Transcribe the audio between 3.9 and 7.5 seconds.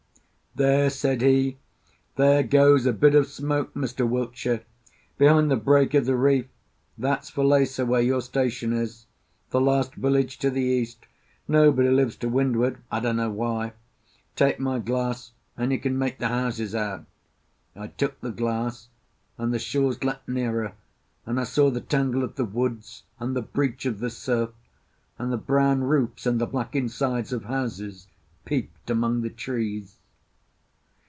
Wiltshire, behind the break of the reef. That's